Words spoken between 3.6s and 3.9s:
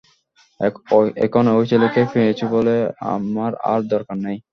আর